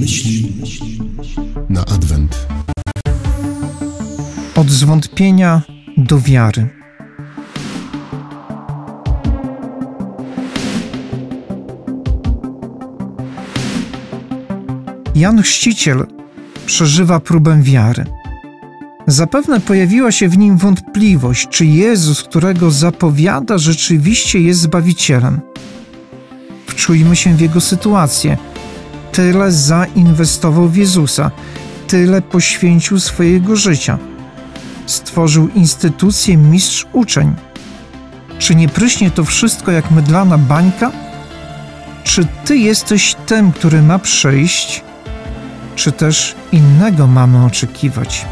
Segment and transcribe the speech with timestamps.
[0.00, 0.52] Myśli
[1.68, 2.46] na Adwent.
[4.54, 5.62] Od zwątpienia
[5.96, 6.68] do wiary.
[15.14, 16.06] Jan Chrzciciel
[16.66, 18.04] przeżywa próbę wiary.
[19.06, 25.40] Zapewne pojawiła się w nim wątpliwość, czy Jezus, którego zapowiada, rzeczywiście jest Zbawicielem.
[26.66, 28.38] Wczujmy się w jego sytuację.
[29.12, 31.30] Tyle zainwestował w Jezusa,
[31.88, 33.98] tyle poświęcił swojego życia.
[34.86, 37.34] Stworzył instytucję mistrz uczeń.
[38.38, 40.92] Czy nie pryśnie to wszystko jak mydlana bańka?
[42.04, 44.84] Czy ty jesteś tym, który ma przyjść?
[45.76, 48.26] Czy też innego mamy oczekiwać?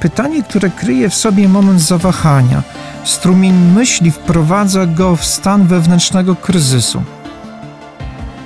[0.00, 2.62] Pytanie, które kryje w sobie moment zawahania,
[3.04, 7.02] strumień myśli wprowadza go w stan wewnętrznego kryzysu.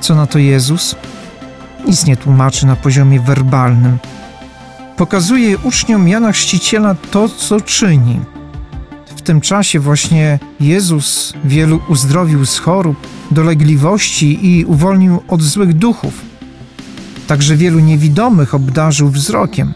[0.01, 0.97] Co na to Jezus?
[1.87, 3.99] Nic nie tłumaczy na poziomie werbalnym.
[4.97, 8.21] Pokazuje uczniom Jana Chrzciciela to, co czyni.
[9.17, 16.21] W tym czasie właśnie Jezus wielu uzdrowił z chorób, dolegliwości i uwolnił od złych duchów.
[17.27, 19.75] Także wielu niewidomych obdarzył wzrokiem.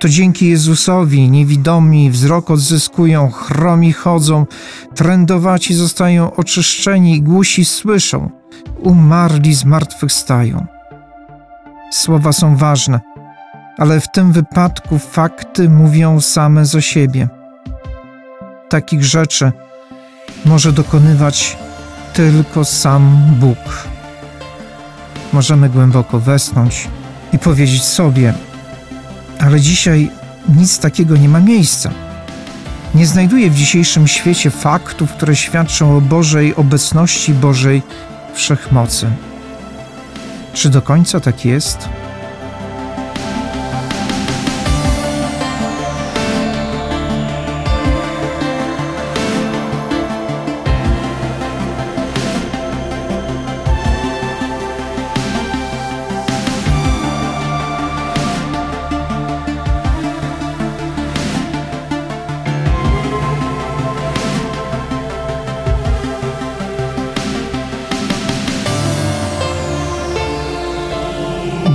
[0.00, 4.46] To dzięki Jezusowi niewidomi wzrok odzyskują, chromi chodzą,
[4.94, 8.30] trędowaci zostają oczyszczeni, głusi słyszą,
[8.78, 10.66] umarli z martwych stają.
[11.92, 13.00] Słowa są ważne,
[13.78, 17.28] ale w tym wypadku fakty mówią same za siebie.
[18.68, 19.52] Takich rzeczy
[20.44, 21.56] może dokonywać
[22.12, 23.88] tylko sam Bóg.
[25.32, 26.88] Możemy głęboko wesnąć
[27.32, 28.34] i powiedzieć sobie,
[29.40, 30.10] ale dzisiaj
[30.48, 31.90] nic takiego nie ma miejsca.
[32.94, 37.82] Nie znajduję w dzisiejszym świecie faktów, które świadczą o Bożej obecności, Bożej
[38.34, 39.06] wszechmocy.
[40.52, 41.88] Czy do końca tak jest?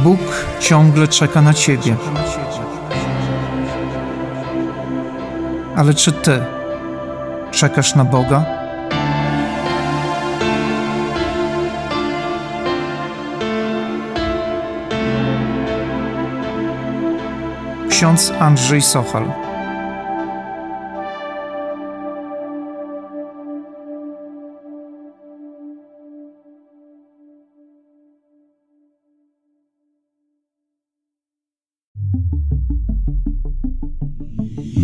[0.07, 0.19] Bóg
[0.59, 1.95] ciągle czeka na Ciebie.
[5.75, 6.45] Ale czy Ty
[7.51, 8.45] czekasz na Boga?
[17.89, 19.46] Ksiądz Andrzej Sochal.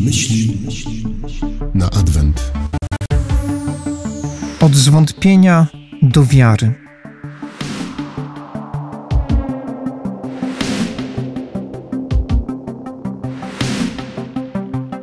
[0.05, 0.57] Myśli
[1.73, 2.51] na Adwent.
[4.61, 5.67] Od zwątpienia
[6.01, 6.73] do wiary.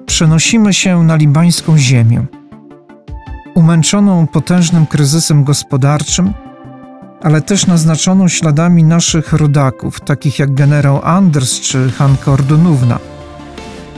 [0.06, 2.26] Przenosimy się na libańską ziemię.
[3.54, 6.32] Umęczoną potężnym kryzysem gospodarczym,
[7.20, 12.98] ale też naznaczoną śladami naszych rodaków, takich jak generał Anders czy Hanka Ordonówna.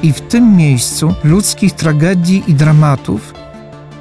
[0.03, 3.35] I w tym miejscu ludzkich tragedii i dramatów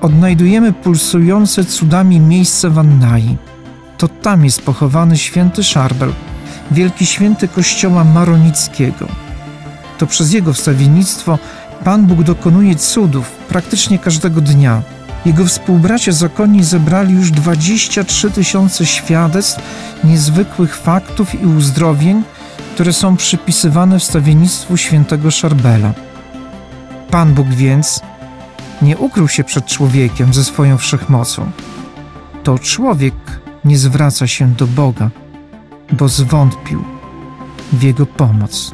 [0.02, 3.38] odnajdujemy pulsujące cudami miejsce Wannai.
[3.98, 6.14] To tam jest pochowany święty Szarbel,
[6.72, 9.08] wielki święty kościoła maronickiego.
[9.98, 11.40] To przez jego wstawiennictwo
[11.84, 14.82] Pan Bóg dokonuje cudów praktycznie każdego dnia.
[15.26, 19.60] Jego współbracia zakonni zebrali już 23 tysiące świadectw
[20.04, 22.24] niezwykłych faktów i uzdrowień,
[22.74, 25.94] które są przypisywane wstawiennictwu świętego Szarbela.
[27.12, 28.02] Pan Bóg więc
[28.82, 31.52] nie ukrył się przed człowiekiem ze swoją wszechmocą.
[32.44, 33.14] To człowiek
[33.66, 35.10] nie zwraca się do Boga,
[35.92, 36.84] bo zwątpił
[37.74, 38.72] w Jego pomoc.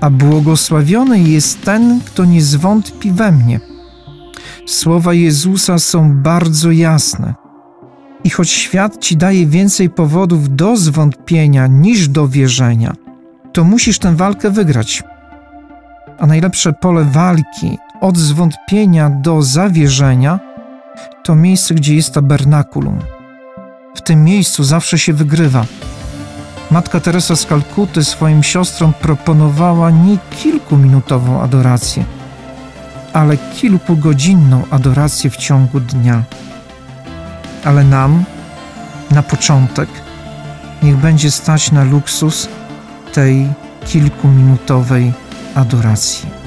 [0.00, 3.73] A błogosławiony jest ten, kto nie zwątpi we mnie.
[4.66, 7.34] Słowa Jezusa są bardzo jasne.
[8.24, 12.92] I choć świat ci daje więcej powodów do zwątpienia niż do wierzenia,
[13.52, 15.02] to musisz tę walkę wygrać.
[16.18, 20.40] A najlepsze pole walki od zwątpienia do zawierzenia
[21.24, 22.98] to miejsce, gdzie jest tabernakulum.
[23.94, 25.66] W tym miejscu zawsze się wygrywa.
[26.70, 32.04] Matka Teresa z Kalkuty swoim siostrom proponowała nie kilkuminutową adorację,
[33.14, 36.22] ale kilkugodzinną adorację w ciągu dnia.
[37.64, 38.24] Ale nam,
[39.10, 39.88] na początek,
[40.82, 42.48] niech będzie stać na luksus
[43.12, 43.48] tej
[43.86, 45.12] kilkuminutowej
[45.54, 46.43] adoracji.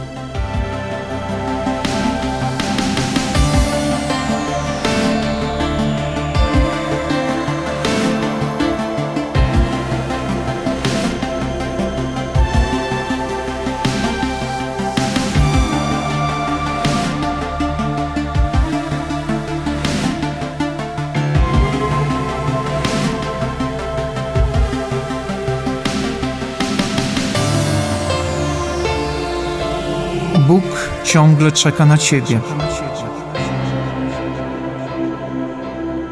[30.47, 30.63] Bóg
[31.03, 32.39] ciągle czeka na ciebie.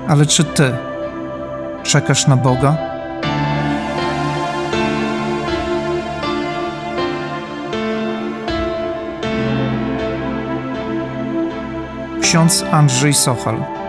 [0.07, 0.71] Ale czy ty
[1.83, 2.77] czekasz na Boga?
[12.21, 13.84] Ksiądz Andrzej Sochal.